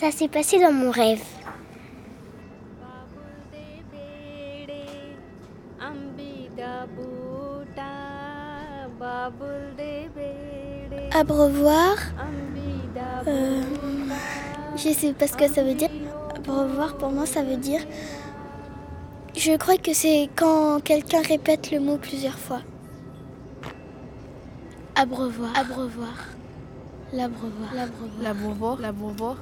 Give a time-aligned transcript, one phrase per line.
[0.00, 1.24] Ça s'est passé dans mon rêve.
[11.12, 11.96] Abreuvoir.
[13.26, 13.60] Euh,
[14.76, 15.90] je sais pas ce que ça veut dire.
[16.36, 17.80] Abreuvoir pour moi ça veut dire.
[19.36, 22.60] Je crois que c'est quand quelqu'un répète le mot plusieurs fois.
[24.94, 25.50] Abreuvoir.
[25.58, 26.14] Abreuvoir.
[27.12, 27.74] L'abreuvoir.
[27.74, 28.22] L'abreuvoir.
[28.22, 28.80] L'abreuvoir.
[28.80, 29.36] L'abreuvoir.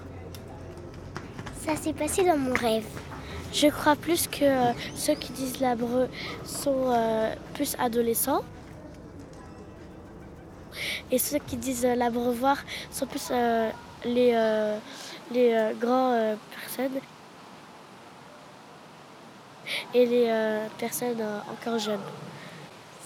[1.67, 2.87] Ça s'est passé dans mon rêve.
[3.53, 6.09] Je crois plus que euh, ceux qui disent l'abreu
[6.45, 8.43] sont euh, plus adolescents.
[11.11, 12.59] Et ceux qui disent euh, l'abreuvoir
[12.91, 13.71] sont plus euh,
[14.05, 14.33] les,
[15.33, 17.01] les grands euh, personnes.
[19.93, 21.99] Et les personnes encore jeunes.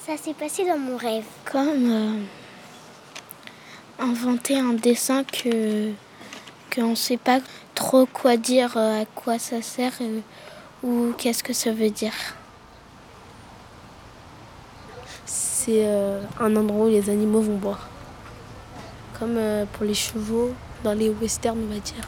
[0.04, 1.24] Ça s'est passé dans mon rêve.
[1.50, 2.26] Comme
[3.98, 5.92] inventer un dessin que
[6.74, 7.40] qu'on ne sait pas
[7.80, 10.20] trop quoi dire, euh, à quoi ça sert euh,
[10.82, 12.12] ou qu'est-ce que ça veut dire.
[15.24, 17.88] C'est euh, un endroit où les animaux vont boire.
[19.18, 20.50] Comme euh, pour les chevaux,
[20.84, 22.06] dans les westerns, on va dire.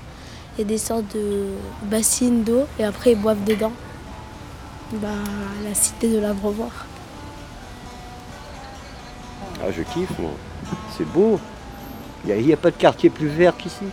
[0.52, 1.48] Il y a des sortes de
[1.84, 3.72] bassines d'eau et après ils boivent dedans.
[4.92, 5.08] Bah,
[5.64, 6.84] la cité de l'Abreuvoir.
[9.62, 10.32] Ah, je kiffe, moi.
[10.98, 11.40] C'est beau.
[12.24, 13.86] Il n'y a, il y a pas de quartier plus vert qu'ici?